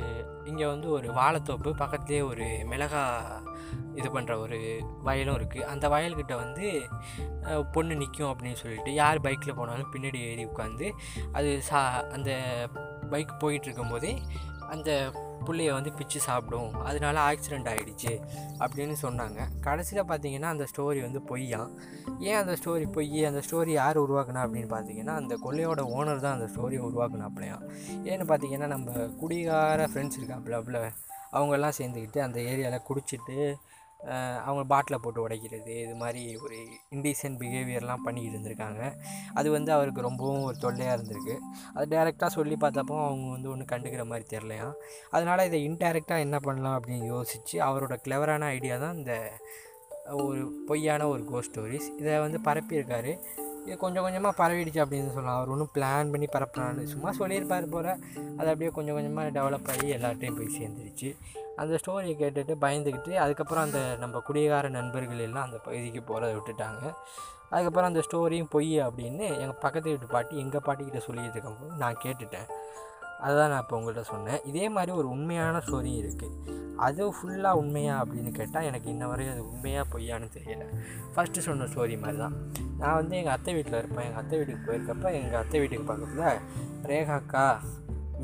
இங்கே 0.45 0.67
வந்து 0.67 0.91
ஒரு 0.91 1.09
வாழைத்தோப்பு 1.13 1.73
பக்கத்துலேயே 1.83 2.23
ஒரு 2.23 2.47
மிளகா 2.73 3.05
இது 3.95 4.09
பண்ணுற 4.17 4.33
ஒரு 4.39 4.59
வயலும் 5.05 5.37
இருக்குது 5.39 5.69
அந்த 5.73 5.89
வயல்கிட்ட 5.89 6.35
வந்து 6.37 6.67
பொண்ணு 7.73 7.95
நிற்கும் 7.95 8.31
அப்படின்னு 8.33 8.63
சொல்லிட்டு 8.63 8.95
யார் 8.95 9.25
பைக்கில் 9.27 9.59
போனாலும் 9.61 9.93
பின்னாடி 9.95 10.21
ஏறி 10.31 10.45
உட்காந்து 10.47 10.89
அது 11.33 11.53
சா 11.71 11.81
அந்த 12.19 12.33
பைக் 13.11 13.41
போயிட்டு 13.45 13.69
இருக்கும்போதே 13.69 14.13
அந்த 14.75 14.91
புள்ளைய 15.47 15.73
வந்து 15.73 15.91
பிச்சு 15.93 16.19
சாப்பிடும். 16.27 16.73
அதனால 16.89 17.17
ஆக்சிடெண்ட் 17.31 17.69
ஆகிடுச்சு 17.73 18.13
அப்படின்னு 18.59 18.95
சொன்னாங்க. 19.03 19.41
கடைசியில் 19.67 20.09
பார்த்தீங்கன்னா 20.11 20.49
அந்த 20.55 20.65
ஸ்டோரி 20.73 21.01
வந்து 21.05 21.21
பொய்யான் 21.29 21.71
ஏன் 22.29 22.41
அந்த 22.41 22.55
ஸ்டோரி 22.61 22.87
பொய் 22.97 23.25
அந்த 23.31 23.43
ஸ்டோரி 23.49 23.73
யார் 23.81 24.03
உருவாக்குனா 24.05 24.45
அப்படின்னு 24.47 24.71
பார்த்தீங்கன்னா 24.75 25.15
அந்த 25.23 25.37
கொள்ளையோட 25.45 25.83
ஓனர் 25.97 26.25
தான் 26.25 26.37
அந்த 26.41 26.49
ஸ்டோரியை 26.55 26.83
உருவாக்குனாப்லையாம். 26.89 27.65
ஏன்னு 28.11 28.27
பார்த்தீங்கன்னா 28.33 28.67
நம்ம 28.67 29.07
குடிகார 29.23 29.89
ஃப்ரெண்ட்ஸ் 29.93 30.21
இருக்காப்புல 30.21 30.59
அவங்கெல்லாம் 31.35 31.79
சேர்ந்துக்கிட்டு 31.79 32.21
அந்த 32.27 32.39
ஏரியாவில் 32.51 32.87
குடிச்சிட்டு 32.91 33.37
அவங்க 34.47 34.63
பாட்டிலை 34.73 34.99
போட்டு 35.05 35.21
உடைக்கிறது 35.23 35.75
இது 35.85 35.95
மாதிரி 36.03 36.23
ஒரு 36.45 36.57
இன்டீசென்ட் 36.95 37.39
பிஹேவியர்லாம் 37.43 38.05
பண்ணிக்கிட்டு 38.07 38.37
இருந்திருக்காங்க. 38.37 38.83
அது 39.39 39.49
வந்து 39.55 39.71
அவருக்கு 39.77 40.07
ரொம்பவும் 40.07 40.45
ஒரு 40.49 40.57
தொல்லையாக 40.65 40.97
இருந்திருக்கு. 40.97 41.37
அது 41.75 41.87
டேரெக்டாக 41.95 42.31
சொல்லி 42.37 42.57
பார்த்தப்போ 42.65 42.97
அவங்க 43.07 43.27
வந்து 43.37 43.51
ஒன்றும் 43.53 43.71
கண்டுக்கிற 43.73 44.05
மாதிரி 44.11 44.27
தெரிலையா 44.35 44.69
அதனால் 45.15 45.47
இதை 45.49 45.61
இன்டேரக்டாக 45.69 46.27
என்ன 46.27 46.39
பண்ணலாம் 46.47 46.77
அப்படின்னு 46.79 47.09
யோசித்து 47.15 47.59
அவரோட 47.69 47.97
கிளவரான 48.05 48.51
ஐடியா 48.59 48.77
தான் 48.85 48.99
இந்த 49.01 49.15
ஒரு 50.23 50.43
பொய்யான 50.69 51.09
ஒரு 51.15 51.25
கோ 51.33 51.41
ஸ்டோரிஸ் 51.47 51.89
இதை 52.01 52.13
வந்து 52.27 52.41
பரப்பியிருக்காரு. 52.45 53.15
இது 53.67 53.77
கொஞ்சம் 53.79 54.05
கொஞ்சமாக 54.07 54.35
பரவிடுச்சு 54.41 54.81
அப்படின்னு 54.83 55.13
சொல்லலாம். 55.15 55.37
அவர் 55.37 55.53
ஒன்றும் 55.55 55.71
பிளான் 55.75 56.11
பண்ணி 56.13 56.27
பரப்புறான்னு 56.35 56.83
சும்மா 56.93 57.13
சொல்லியிருப்பார் 57.13 57.73
போல். 57.75 57.91
அது 58.39 58.49
அப்படியே 58.53 58.71
கொஞ்சம் 58.79 58.97
கொஞ்சமாக 58.99 59.35
டெவலப் 59.37 59.71
ஆகி 59.73 59.87
எல்லார்ட்டையும் 59.97 60.37
போய் 60.39 60.57
சேர்ந்துருச்சு. 60.59 61.11
அந்த 61.57 61.79
ஸ்டோரியை 61.83 62.15
கேட்டுட்டு 62.23 62.55
பயந்துக்கிட்டு 62.65 63.13
அதுக்கப்புறம் 63.15 63.65
அந்த 63.65 63.81
நம்ம 63.99 64.21
குடிகார 64.27 64.69
நண்பர்கள் 64.69 65.19
எல்லாம் 65.19 65.45
அந்த 65.45 65.59
பகுதிக்கு 65.67 66.01
போகிறத 66.09 66.33
விட்டுட்டாங்க. 66.39 66.85
அதுக்கப்புறம் 67.51 67.89
அந்த 67.91 68.03
ஸ்டோரியும் 68.07 68.51
பொய் 68.55 68.73
அப்படின்னு 68.87 69.25
எங்கள் 69.43 69.61
பக்கத்து 69.65 69.89
வீட்டு 69.91 70.07
பாட்டி 70.07 70.37
எங்கள் 70.39 70.65
பாட்டிக்கிட்ட 70.67 71.01
சொல்லிட்டு 71.09 71.37
இருக்கும்போது 71.37 71.77
நான் 71.83 72.01
கேட்டுட்டேன். 72.05 72.49
அதுதான் 73.25 73.51
நான் 73.53 73.63
இப்போ 73.65 73.77
உங்கள்கிட்ட 73.79 74.05
சொன்னேன். 74.13 74.41
இதே 74.51 74.67
மாதிரி 74.77 74.93
ஒரு 75.01 75.09
உண்மையான 75.15 75.61
ஸ்டோரி 75.67 75.93
இருக்குது 76.03 76.55
அது 76.87 77.03
ஃபுல்லாக 77.17 77.61
உண்மையா 77.61 77.95
அப்படின்னு 78.03 78.31
கேட்டால் 78.39 78.67
எனக்கு 78.71 78.89
இன்ன 78.95 79.05
வரையும் 79.11 79.33
அது 79.35 79.43
உண்மையாக 79.53 79.85
பொய்யான்னு 79.93 80.27
தெரியலை. 80.35 80.67
ஃபஸ்ட்டு 81.15 81.45
சொன்ன 81.47 81.69
ஸ்டோரி 81.73 81.95
மாதிரி 82.03 82.19
தான் 82.25 82.37
நான் 82.81 82.97
வந்து 83.01 83.15
எங்கள் 83.21 83.35
அத்தை 83.37 83.55
வீட்டில் 83.55 83.79
இருப்பேன். 83.79 84.07
எங்கள் 84.09 84.23
அத்தை 84.23 84.39
வீட்டுக்கு 84.39 84.67
போயிருக்கப்ப 84.67 85.13
எங்கள் 85.21 85.41
அத்தை 85.43 85.61
வீட்டுக்கு 85.63 85.87
பக்கத்தில் 85.93 86.41
ரேகா 86.91 87.17
அக்கா 87.23 87.47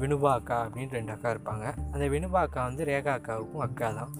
வினுபா 0.02 0.30
அக்கா 0.38 0.58
அப்படின்னு 0.64 0.96
ரெண்டு 0.98 1.12
அக்கா 1.14 1.30
இருப்பாங்க. 1.34 1.66
அந்த 1.94 2.04
வினுபா 2.14 2.40
அக்கா 2.46 2.60
வந்து 2.68 2.84
ரேகா 2.90 3.14
அக்காவுக்கும் 3.18 3.64
அக்கா 3.68 3.88
தான். 4.00 4.12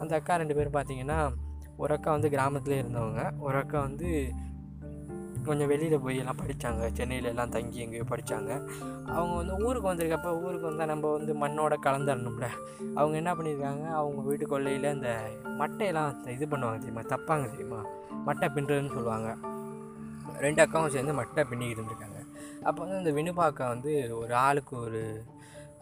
அந்த 0.00 0.12
அக்கா 0.20 0.36
ரெண்டு 0.42 0.56
பேரும் 0.58 0.76
பார்த்தீங்கன்னா 0.76 1.18
ஒரு 1.76 1.92
அக்கா 1.96 2.10
வந்து 2.10 2.28
கிராமத்துலேயே 2.34 2.82
இருந்தவங்க. 2.82 3.24
ஒரு 3.38 3.56
அக்கா 3.62 3.78
வந்து 3.80 4.08
கொஞ்சம் 5.48 5.66
வெளியில் 5.66 6.00
போய் 6.00 6.16
எல்லாம் 6.16 6.36
படித்தாங்க 6.36 6.90
சென்னையில் 6.92 7.24
எல்லாம் 7.24 7.50
தங்கி 7.50 7.78
எங்கேயோ 7.78 8.04
படித்தாங்க 8.08 8.50
அவங்க 9.06 9.34
வந்து 9.34 9.56
ஊருக்கு 9.66 9.94
வந்திருக்கப்ப 9.94 10.40
ஊருக்கு 10.42 10.66
வந்தால் 10.66 10.86
நம்ம 10.86 11.12
வந்து 11.12 11.34
மண்ணோட 11.34 11.74
கலந்துடணும்ல 11.82 12.46
அவங்க 12.94 13.16
என்ன 13.16 13.34
பண்ணியிருக்காங்க? 13.34 13.84
அவங்க 14.00 14.20
வீட்டு 14.22 14.46
கொள்ளையில் 14.46 14.94
இந்த 14.94 15.30
மட்டையெல்லாம் 15.44 16.28
இது 16.28 16.46
பண்ணுவாங்க 16.46 16.78
தெரியுமா? 16.78 17.00
தப்பாங்க 17.00 17.50
தெரியுமா? 17.50 17.80
மட்டை 18.26 18.46
பின்னுறதுன்னு 18.48 18.92
சொல்லுவாங்க. 18.92 19.36
ரெண்டு 20.38 20.64
அக்காவும் 20.64 20.88
சேர்ந்து 20.88 21.12
மட்டை 21.12 21.44
பின்னிக்கிட்டு 21.50 21.82
இருந்திருக்காங்க. 21.82 22.18
அப்போ 22.62 22.84
வந்து 22.84 22.96
அந்த 22.96 23.10
வினுபாக்கா 23.10 23.68
வந்து 23.68 24.18
ஒரு 24.18 24.34
ஆளுக்கு 24.34 24.76
ஒரு 24.76 25.24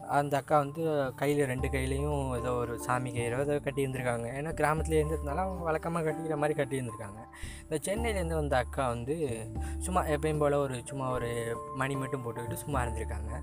அந்த 0.07 0.37
அக்கா 0.37 0.57
வந்து 0.57 1.13
கையில் 1.15 1.45
ரெண்டு 1.45 1.67
கையிலையும் 1.67 2.37
ஏதோ 2.37 2.53
ஒரு 2.53 2.79
சாமி 2.79 3.11
கயிறோ 3.11 3.39
ஏதோ 3.39 3.55
கட்டிருந்திருக்காங்க 3.55 4.27
ஏன்னா 4.39 4.53
கிராமத்தில் 4.53 5.05
இருந்ததுனால 5.05 5.35
அவங்க 5.35 5.63
வழக்கமாக 5.63 6.11
கட்டிக்கிற 6.11 6.37
மாதிரி 6.37 6.63
கட்டியிருந்துருக்காங்க. 6.63 7.21
இந்த 7.61 7.91
சென்னையிலேருந்து 7.91 8.33
வந்த 8.33 8.57
அக்கா 8.57 8.87
வந்து 8.87 9.47
சும்மா 9.79 10.03
எப்பயும் 10.05 10.39
போல் 10.39 10.53
ஒரு 10.53 10.81
சும்மா 10.85 11.11
ஒரு 11.11 11.57
மணி 11.75 11.95
மட்டும் 11.95 12.23
போட்டுக்கிட்டு 12.25 12.53
சும்மா 12.53 12.81
இருந்திருக்காங்க. 12.81 13.41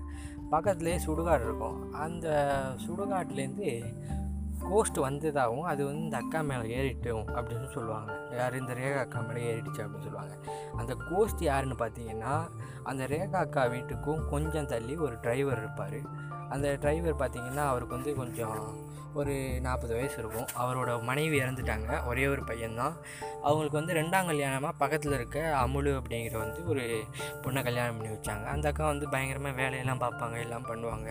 பக்கத்துலேயே 0.51 0.99
சுடுகாடு 1.07 1.43
இருக்கும். 1.43 1.93
அந்த 1.93 2.55
சுடுகாட்டுலேருந்து 2.87 3.83
கோஸ்ட் 4.69 4.97
வந்ததாகவும் 4.97 5.61
அது 5.61 5.85
வந்து 5.85 6.01
இந்த 6.01 6.17
அக்கா 6.17 6.41
மேலே 6.41 6.75
ஏறிட்டும் 6.77 7.25
அப்படின்னு 7.35 7.71
சொல்லுவாங்க. 7.71 8.35
யார்? 8.37 8.59
இந்த 8.59 8.73
ரேகா 8.73 8.99
அக்கா 8.99 9.19
மேலே 9.19 9.53
ஏறிடுச்சு 9.53 9.79
அப்படின்னு 9.79 9.99
சொல்லுவாங்க. 9.99 10.35
அந்த 10.77 10.95
கோஸ்ட் 11.09 11.41
யாருன்னு 11.41 11.75
பார்த்தீங்கன்னா 11.75 12.49
அந்த 12.83 13.05
ரேகா 13.05 13.35
அக்கா 13.35 13.65
வீட்டுக்கும் 13.65 14.29
கொஞ்சம் 14.29 14.65
தள்ளி 14.65 14.95
ஒரு 14.95 15.19
டிரைவர் 15.21 15.57
இருப்பார். 15.57 16.33
அந்த 16.53 16.67
டிரைவர் 16.83 17.21
பார்த்திங்கன்னா 17.23 17.65
அவருக்கு 17.71 17.97
வந்து 17.97 18.13
கொஞ்சம் 18.21 18.59
ஒரு 19.19 19.33
நாற்பது 19.65 19.93
வயசு 19.97 20.17
இருக்கும். 20.21 20.47
அவரோட 20.61 20.89
மனைவி 21.09 21.35
இறந்துட்டாங்க. 21.41 21.89
ஒரே 22.09 22.23
ஒரு 22.31 22.41
பையன்தான். 22.49 22.95
அவங்களுக்கு 23.47 23.77
வந்து 23.79 23.93
ரெண்டாம் 23.99 24.29
கல்யாணமாக 24.29 24.73
பக்கத்தில் 24.81 25.15
இருக்க 25.17 25.39
அமுலு 25.61 25.91
அப்படிங்கிற 25.99 26.35
வந்து 26.41 26.61
ஒரு 26.71 26.83
பொண்ணை 27.43 27.61
கல்யாணம் 27.67 27.97
பண்ணி 27.97 28.11
வச்சாங்க. 28.15 28.45
அந்த 28.53 28.65
அக்கா 28.71 28.85
வந்து 28.91 29.07
பயங்கரமாக 29.13 29.55
வேலையெல்லாம் 29.61 30.01
பார்ப்பாங்க 30.03 30.37
எல்லாம் 30.45 30.67
பண்ணுவாங்க. 30.69 31.09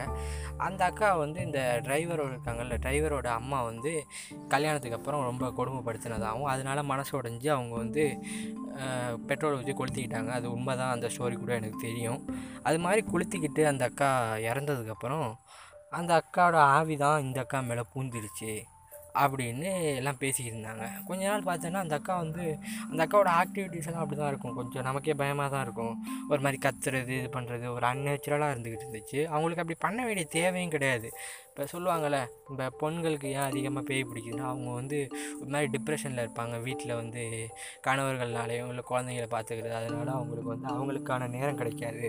அந்த 0.66 0.82
அக்கா 0.90 1.10
வந்து 1.22 1.40
இந்த 1.48 1.60
டிரைவரோட 1.86 2.30
இருக்காங்கல்ல 2.34 2.78
டிரைவரோட 2.86 3.30
அம்மா 3.40 3.60
வந்து 3.70 3.92
கல்யாணத்துக்கு 4.54 4.98
அப்புறம் 5.00 5.24
ரொம்ப 5.30 5.52
கொடுமைப்படுத்தினதாகவும் 5.60 6.50
அதனால் 6.54 6.88
மனசு 6.92 7.14
உடஞ்சி 7.20 7.50
அவங்க 7.56 7.74
வந்து 7.84 8.04
பெட்ரோல் 9.30 9.56
ஊற்றி 9.58 9.72
கொளுத்திக்கிட்டாங்க. 9.78 10.30
அது 10.38 10.46
உண்மை 10.54 10.72
தான் 10.76 10.94
அந்த 10.94 11.06
ஸ்டோரி 11.14 11.36
கூட 11.42 11.52
எனக்கு 11.60 11.80
தெரியும். 11.86 12.20
அது 12.68 12.78
மாதிரி 12.84 13.02
கொளுத்திக்கிட்டு 13.12 13.62
அந்த 13.72 13.84
அக்கா 13.90 14.08
இறந்ததுக்கப்புறம் 14.50 15.23
அந்த 15.98 16.12
அக்காவோட 16.20 16.60
ஆவி 16.76 16.96
தான் 17.06 17.24
இந்த 17.26 17.40
அக்கா 17.44 17.58
மேலே 17.70 17.84
பூந்துருச்சு 17.94 18.52
அப்படின்னு 19.22 19.68
எல்லாம் 19.98 20.18
பேசிக்கிட்டு 20.22 20.54
இருந்தாங்க. 20.54 20.86
கொஞ்ச 21.08 21.22
நாள் 21.30 21.44
பார்த்தோன்னா 21.48 21.82
அந்த 21.84 21.94
அக்கா 21.98 22.14
வந்து 22.22 22.44
அந்த 22.90 23.00
அக்காவோட 23.04 23.30
ஆக்டிவிட்டீஸ் 23.42 23.86
எல்லாம் 23.88 24.02
அப்படி 24.04 24.18
தான் 24.20 24.30
இருக்கும். 24.32 24.56
கொஞ்சம் 24.60 24.86
நமக்கே 24.88 25.14
பயமாக 25.20 25.48
தான் 25.54 25.64
இருக்கும். 25.66 25.94
ஒரு 26.32 26.40
மாதிரி 26.46 26.58
கத்துறது 26.64 27.12
இது 27.20 27.28
பண்ணுறது 27.36 27.66
ஒரு 27.76 27.86
அன்நேச்சுரலாக 27.90 28.54
இருந்துக்கிட்டு 28.54 28.86
இருந்துச்சு. 28.86 29.20
அவங்களுக்கு 29.34 29.62
அப்படி 29.64 29.78
பண்ண 29.86 30.00
வேண்டிய 30.08 30.26
தேவையும் 30.38 30.74
கிடையாது. 30.76 31.10
இப்போ 31.54 31.64
சொல்லுவாங்கள்ல 31.72 32.18
இப்போ 32.50 32.64
பெண்களுக்கு 32.78 33.26
ஏன் 33.34 33.44
அதிகமாக 33.50 33.82
பேய் 33.88 34.00
பிடிக்குதுன்னா 34.08 34.46
அவங்க 34.52 34.70
வந்து 34.78 34.96
ஒரு 35.40 35.50
மாதிரி 35.52 35.68
டிப்ரெஷனில் 35.74 36.22
இருப்பாங்க. 36.22 36.54
வீட்டில் 36.64 36.92
வந்து 37.00 37.22
கணவர்கள்னாலேயும் 37.86 38.70
இல்லை 38.72 38.82
குழந்தைங்கள 38.88 39.26
பார்த்துக்கிறது 39.34 39.74
அதனால் 39.80 40.10
அவங்களுக்கு 40.16 40.50
வந்து 40.52 40.68
அவங்களுக்கான 40.72 41.28
நேரம் 41.34 41.58
கிடைக்காது. 41.60 42.08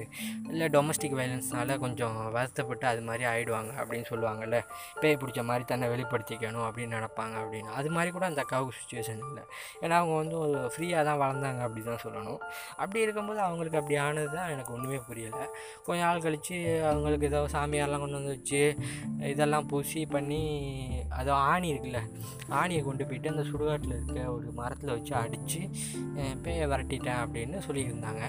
இல்லை 0.51 0.69
டொமஸ்டிக் 0.75 1.15
வயலன்ஸ்னால 1.19 1.77
கொஞ்சம் 1.83 2.17
வருத்தப்பட்டு 2.37 2.87
அது 2.93 3.03
மாதிரி 3.09 3.27
ஆகிடுவாங்க 3.33 3.71
அப்படின்னு 3.81 4.07
சொல்லுவாங்கள்ல 4.11 4.59
பேய் 5.03 5.19
பிடிச்ச 5.23 5.43
மாதிரி 5.49 5.67
தன்னை 5.73 5.89
வெளிப்படுத்திக்கணும் 5.93 6.65
அப்படின்னு 6.69 6.95
நினப்பாங்க 6.99 7.35
அப்படின்னு. 7.43 7.69
அது 7.81 7.91
மாதிரி 7.97 8.11
கூட 8.17 8.27
அந்த 8.31 8.43
அக்காவுக்கு 8.45 8.79
சுச்சுவேஷன் 8.79 9.21
இல்லை. 9.29 9.45
ஏன்னா 9.83 9.95
அவங்க 10.01 10.17
வந்து 10.23 10.37
ஒரு 10.45 10.57
ஃப்ரீயாக 10.73 11.05
தான் 11.11 11.21
வளர்ந்தாங்க 11.23 11.61
அப்படி 11.67 11.85
தான் 11.91 12.03
சொல்லணும். 12.05 12.41
அப்படி 12.81 13.05
இருக்கும்போது 13.05 13.41
அவங்களுக்கு 13.47 13.79
அப்படி 13.83 13.99
ஆனது 14.07 14.33
தான் 14.39 14.51
எனக்கு 14.55 14.75
ஒன்றுமே 14.77 15.01
புரியலை. 15.11 15.45
கொஞ்ச 15.87 16.01
நாள் 16.07 16.25
கழித்து 16.27 16.57
அவங்களுக்கு 16.91 17.31
ஏதோ 17.31 17.45
சாமியாரெலாம் 17.57 18.05
கொண்டு 18.05 18.19
வந்து 18.21 18.35
வச்சு 18.37 18.63
இதெல்லாம் 19.35 19.69
பூசி 19.71 20.01
பண்ணி 20.15 20.41
அது 21.19 21.31
ஆணி 21.51 21.67
இருக்குல்ல 21.73 22.01
ஆணியை 22.59 22.81
கொண்டு 22.83 23.07
போயிட்டு 23.07 23.33
அந்த 23.33 23.45
சுடுகாட்டில் 23.51 23.95
இருக்க 23.97 24.27
ஒரு 24.35 24.49
மரத்தில் 24.59 24.95
வச்சு 24.95 25.15
அடித்து 25.23 25.61
பேயை 26.45 26.67
விரட்டிட்டேன் 26.73 27.23
அப்படின்னு 27.23 27.59
சொல்லியிருந்தாங்க. 27.69 28.23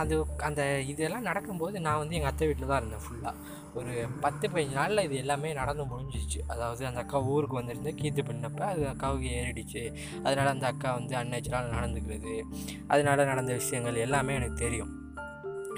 அது 0.00 0.14
அந்த 0.48 0.62
இதெல்லாம் 0.90 1.26
நடக்கும்போது 1.28 1.76
நான் 1.86 1.98
வந்து 2.02 2.16
எங்கள் 2.18 2.30
அத்தை 2.30 2.46
வீட்டில் 2.48 2.70
தான் 2.70 2.80
இருந்தேன் 2.80 3.04
ஃபுல்லாக 3.06 3.34
ஒரு 3.78 3.94
பத்து 4.24 4.44
பதினஞ்சு 4.52 4.76
நாளில் 4.78 5.04
இது 5.06 5.16
எல்லாமே 5.22 5.48
நடந்து 5.60 5.84
முடிஞ்சிச்சு. 5.90 6.38
அதாவது 6.52 6.82
அந்த 6.90 7.00
அக்கா 7.02 7.18
ஊருக்கு 7.32 7.58
வந்திருந்து 7.58 7.92
கீத்து 8.00 8.22
பண்ணப்போ 8.28 8.64
அது 8.72 8.84
அக்காவுக்கு 8.92 9.28
ஏறிடுச்சு. 9.40 9.82
அதனால் 10.24 10.54
அந்த 10.54 10.66
அக்கா 10.72 10.92
வந்து 10.98 11.16
அன்னேச்சராக 11.22 11.74
நடந்துக்கிறது. 11.76 12.36
அதனால் 12.86 13.30
நடந்த 13.32 13.52
விஷயங்கள் 13.60 14.04
எல்லாமே 14.06 14.38
எனக்கு 14.40 14.62
தெரியும். 14.66 14.92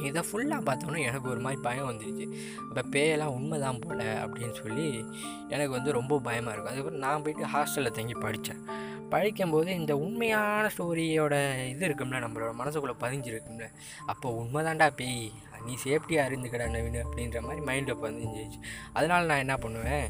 இதை 0.02 0.22
ஃபுல்லாக 0.32 0.60
பார்த்தோன்னே 0.68 1.00
எனக்கு 1.02 1.28
ஒரு 1.28 1.40
மாதிரி 1.40 1.62
பயம் 1.62 1.88
வந்துடுச்சு 1.90 2.26
இப்போ 2.68 2.82
பேயெல்லாம் 2.90 3.34
உண்மை 3.38 3.60
தான் 3.60 3.78
போல் 3.78 4.04
அப்படின்னு 4.24 4.52
சொல்லி 4.52 5.04
எனக்கு 5.48 5.70
வந்து 5.70 5.92
ரொம்ப 5.92 6.18
பயமாக 6.18 6.52
இருக்கும். 6.52 6.72
அதுக்கப்புறம் 6.72 7.04
நான் 7.06 7.22
போயிட்டு 7.22 7.52
ஹாஸ்டலில் 7.54 7.90
தங்கி 7.90 8.14
படித்தேன் 8.14 8.62
படிக்கும்போது 9.08 9.74
இந்த 9.74 9.96
உண்மையான 9.96 10.70
ஸ்டோரியோட 10.78 11.34
இது 11.68 11.88
இருக்கும்ல 11.88 12.18
நம்மளோட 12.24 12.50
மனசுக்குள்ளே 12.58 12.96
பதிஞ்சிருக்கும்ல. 13.00 13.66
அப்போ 14.06 14.44
உண்மைதான்டா 14.44 14.90
பேய் 14.96 15.32
நீ 15.66 15.74
சேஃப்டியாக 15.86 16.28
இருந்துக்கடா 16.30 16.68
நவீன் 16.74 17.00
அப்படின்ற 17.04 17.40
மாதிரி 17.46 17.62
மைண்டில் 17.70 18.00
பதிஞ்சிருச்சு 18.04 18.60
அதனால் 18.98 19.30
நான் 19.30 19.44
என்ன 19.46 19.56
பண்ணுவேன் 19.64 20.06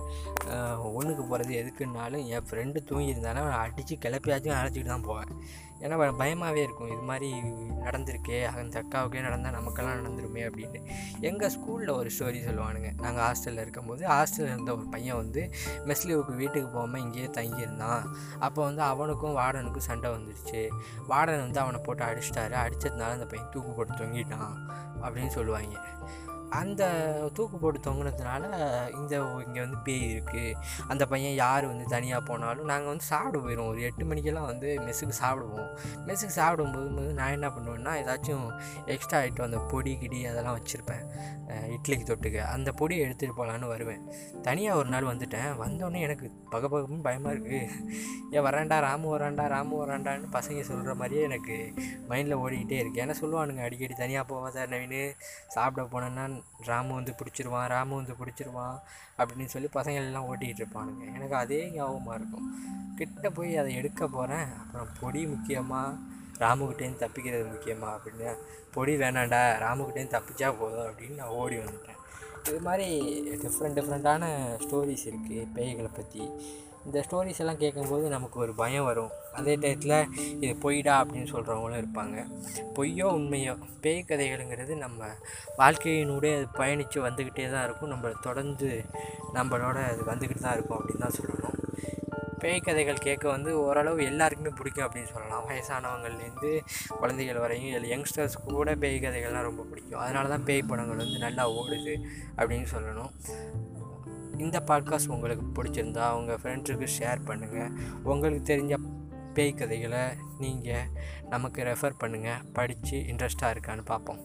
ஒன்றுக்கு 0.98 1.24
போகிறது 1.30 1.54
எதுக்குன்னாலும் 1.62 2.26
என் 2.34 2.46
ஃப்ரெண்டு 2.50 2.80
தூங்கியிருந்தாலும் 2.90 3.48
நான் 3.52 3.64
அடித்து 3.64 3.96
கிளப்பியாச்சும் 4.04 4.58
அழைச்சிட்டு 4.58 4.92
தான் 4.94 5.08
போவேன். 5.08 5.32
ஏன்னா 5.82 5.96
பயமாகவே 6.20 6.60
இருக்கும். 6.66 6.88
இது 6.92 7.02
மாதிரி 7.08 7.28
நடந்திருக்கே 7.84 8.38
அந்த 8.60 8.76
அக்காவுக்கே 8.80 9.20
நடந்தால் 9.26 9.54
நமக்கெல்லாம் 9.56 9.98
நடந்துருமே 10.00 10.42
அப்படின்னு. 10.46 10.80
எங்கள் 11.28 11.52
ஸ்கூலில் 11.54 11.92
ஒரு 11.98 12.08
ஸ்டோரி 12.14 12.38
சொல்லுவானுங்க. 12.46 12.90
நாங்கள் 13.04 13.24
ஹாஸ்டலில் 13.26 13.62
இருக்கும்போது 13.64 14.02
ஹாஸ்டலில் 14.12 14.52
இருந்த 14.52 14.72
ஒரு 14.76 14.86
பையன் 14.94 15.20
வந்து 15.22 15.42
மெஸ்லீவுக்கு 15.90 16.34
வீட்டுக்கு 16.40 16.68
போகாமல் 16.74 17.02
இங்கேயே 17.04 17.28
தங்கியிருந்தான். 17.38 18.02
அப்போ 18.46 18.60
வந்து 18.68 18.82
அவனுக்கும் 18.90 19.38
வார்டனுக்கும் 19.40 19.88
சண்டை 19.90 20.10
வந்துடுச்சு 20.16 20.62
வார்டன் 21.12 21.44
வந்து 21.46 21.62
அவனை 21.64 21.80
போட்டு 21.88 22.04
அடிச்சிட்டாரு. 22.08 22.56
அடித்ததுனால 22.64 23.18
அந்த 23.18 23.28
பையன் 23.34 23.52
தூக்கு 23.54 23.72
போட்டு 23.78 24.00
தொங்கிட்டான் 24.02 24.56
அப்படின்னு 25.04 25.32
சொல்லுவாங்க 25.38 25.76
அந்த 26.60 26.82
தூக்கு 27.36 27.56
போட்டு 27.62 27.80
தொங்கினதுனால 27.86 28.44
இந்த 28.98 29.14
இங்கே 29.46 29.60
வந்து 29.64 29.78
பேய் 29.86 30.04
இருக்குது 30.14 30.54
அந்த 30.88 31.06
பையன் 31.06 31.34
யார் 31.34 31.66
வந்து 31.66 31.84
தனியாக 31.94 32.22
போனாலும் 32.28 32.70
நாங்கள் 32.70 32.88
வந்து 32.88 33.04
சாப்பிட 33.04 33.38
போயிடுவோம் 33.44 33.70
ஒரு 33.72 33.80
எட்டு 33.88 34.04
மணிக்கெல்லாம் 34.04 34.48
வந்து 34.50 34.68
மெஸ்ஸுக்கு 34.86 35.16
சாப்பிடுவோம். 35.22 35.68
மெஸ்ஸுக்கு 36.06 36.36
சாப்பிடும் 36.40 36.74
போது 36.76 37.12
நான் 37.20 37.34
என்ன 37.36 37.48
பண்ணுவேன்னா 37.56 37.94
ஏதாச்சும் 38.02 38.46
எக்ஸ்ட்ரா 38.94 39.20
ஐட்டம் 39.26 39.48
அந்த 39.48 39.60
பொடி 39.72 39.92
கிடி 40.02 40.20
அதெல்லாம் 40.30 40.56
வச்சுருப்பேன். 40.58 41.04
இட்லிக்கு 41.74 42.06
தொட்டுக்க. 42.10 42.38
அந்த 42.54 42.72
பொடியை 42.80 43.02
எடுத்துகிட்டு 43.06 43.38
போகலான்னு 43.40 43.72
வருவேன். 43.74 44.02
தனியாக 44.48 44.80
ஒரு 44.80 44.88
நாள் 44.94 45.10
வந்துட்டேன். 45.12 45.50
வந்தோடனே 45.62 46.00
எனக்கு 46.08 46.26
பக 46.54 46.68
பகமும் 46.68 47.04
பயமாக 47.06 47.34
இருக்குது 47.34 47.60
ஏன் 48.36 48.44
வராண்டா 48.48 48.78
ராமு 48.88 49.06
வராண்டா 49.16 49.46
ராமு 49.54 49.74
வராண்டான்னு 49.84 50.28
பசங்க 50.38 50.60
சொல்கிற 50.70 50.94
மாதிரியே 50.94 51.22
எனக்கு 51.28 51.56
மைண்டில் 52.10 52.40
ஓடிக்கிட்டே 52.42 52.80
இருக்குது 52.82 53.04
ஏன்னா 53.04 53.16
சொல்லுவானுங்க? 53.22 53.62
அடிக்கடி 53.68 53.94
தனியாக 54.02 54.26
போவாத 54.32 54.66
நவீன். 54.74 55.14
சாப்பிட 55.54 55.82
போனேன்னா 55.94 56.24
ராமு 56.68 56.92
வந்து 56.98 57.12
பிடிச்சிருவான் 57.20 57.66
ராமு 57.74 57.94
வந்து 58.00 58.14
பிடிச்சிருவான் 58.20 58.76
அப்படின்னு 59.18 59.52
சொல்லி 59.54 59.68
பசங்கள் 59.78 60.08
எல்லாம் 60.10 60.28
ஓட்டிகிட்டு 60.30 60.62
இருப்பானுங்க. 60.62 61.04
எனக்கு 61.16 61.36
அதே 61.42 61.60
ஞாபகமாக 61.74 62.18
இருக்கும். 62.20 62.46
கிட்ட 62.98 63.30
போய் 63.30 63.60
அதை 63.62 63.72
எடுக்க 63.80 64.08
போகிறேன் 64.08 64.48
அப்புறம் 64.60 64.92
பொடி 65.00 65.22
முக்கியமாக 65.26 65.98
ராமுக்கிட்டேருந்து 66.44 67.02
தப்பிக்கிறது 67.04 67.44
முக்கியமாக 67.52 67.96
அப்படின்னு 67.96 68.30
பொடி 68.74 68.92
வேணாண்டா 69.02 69.40
ராமுக்கிட்டேருந்து 69.64 70.16
தப்பிச்சா 70.16 70.48
போதும் 70.60 70.86
அப்படின்னு 70.88 71.18
நான் 71.20 71.36
ஓடி 71.42 71.56
வந்துட்டேன். 71.56 71.94
இது 72.48 72.60
மாதிரி 72.66 72.88
டிஃப்ரெண்ட் 73.42 73.76
டிஃப்ரெண்ட்டான 73.78 74.24
ஸ்டோரிஸ் 74.64 75.06
இருக்குது 75.10 75.46
பேய்களை 75.56 75.90
பற்றி 75.96 76.22
இந்த 76.86 76.98
ஸ்டோரிஸ் 77.06 77.40
எல்லாம் 77.42 77.60
கேட்கும்போது 77.62 78.04
நமக்கு 78.14 78.38
ஒரு 78.44 78.52
பயம் 78.60 78.86
வரும். 78.88 79.12
அதே 79.38 79.54
டயத்தில் 79.62 79.96
இது 80.42 80.52
பொய்டா 80.64 80.94
அப்படின்னு 81.00 81.30
சொல்கிறவங்களும் 81.34 81.80
இருப்பாங்க. 81.82 82.16
பொய்யோ 82.76 83.08
உண்மையோ 83.18 83.54
பேய் 83.84 84.06
கதைகளுங்கிறது 84.10 84.76
நம்ம 84.84 85.10
வாழ்க்கையினுடைய 85.60 86.32
அது 86.38 86.48
பயணித்து 86.60 87.00
வந்துக்கிட்டே 87.06 87.46
தான் 87.54 87.66
இருக்கும். 87.68 87.92
நம்ம 87.94 88.12
தொடர்ந்து 88.28 88.70
நம்மளோட 89.38 89.78
அது 89.92 90.04
வந்துக்கிட்டு 90.12 90.46
தான் 90.46 90.56
இருக்கும் 90.58 90.78
அப்படின்னு 90.80 91.04
தான் 91.06 91.18
சொல்லணும். 91.20 91.56
பேய் 92.42 92.64
கதைகள் 92.66 93.04
கேட்க 93.06 93.24
வந்து 93.34 93.50
ஓரளவு 93.62 94.00
எல்லாருக்குமே 94.10 94.50
பிடிக்கும் 94.58 94.84
அப்படின்னு 94.86 95.12
சொல்லலாம். 95.14 95.46
வயசானவங்கள்லேருந்து 95.48 96.50
குழந்தைகள் 97.00 97.42
வரையும் 97.44 97.72
இல்லை 97.78 97.88
யங்ஸ்டர்ஸ்க்கு 97.94 98.54
கூட 98.58 98.74
பேய் 98.84 99.02
கதைகள்லாம் 99.04 99.48
ரொம்ப 99.48 99.64
பிடிக்கும். 99.70 100.02
அதனால 100.04 100.28
தான் 100.34 100.46
பேய் 100.50 100.68
படங்கள் 100.70 101.02
வந்து 101.04 101.18
நல்லா 101.26 101.46
ஓடுது 101.58 101.94
அப்படின்னு 102.38 102.68
சொல்லணும். 102.74 103.12
இந்த 104.38 104.62
பாட்காஸ்ட் 104.66 105.08
உங்களுக்கு 105.08 105.62
பிடிச்சிருந்தா 105.62 106.10
உங்கள் 106.10 106.38
ஃப்ரெண்ட்ஸுக்கு 106.42 106.88
ஷேர் 106.98 107.18
பண்ணுங்கள் 107.26 107.70
உங்களுக்கு 108.02 108.56
தெரிஞ்ச 108.56 108.76
பேய் 109.34 109.54
கதைகளை 109.54 110.00
நீங்கள் 110.38 110.88
நமக்கு 111.28 111.62
ரெஃபர் 111.62 111.92
பண்ணுங்கள் 112.00 112.52
படித்து 112.52 112.98
இன்ட்ரெஸ்ட்டாக 112.98 113.54
இருக்கான்னு 113.54 113.84
பார்ப்போம். 113.84 114.18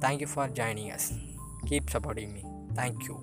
Thank you 0.00 0.26
for 0.34 0.50
joining 0.50 0.92
us 0.94 1.36
keep 1.66 1.86
supporting 1.92 2.32
me 2.32 2.40
thank you 2.74 3.14